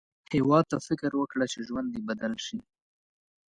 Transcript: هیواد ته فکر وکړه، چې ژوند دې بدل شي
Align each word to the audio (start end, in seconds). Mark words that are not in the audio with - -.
هیواد 0.33 0.65
ته 0.71 0.77
فکر 0.87 1.11
وکړه، 1.17 1.45
چې 1.51 1.59
ژوند 1.67 1.87
دې 1.93 2.01
بدل 2.09 2.33
شي 2.45 2.59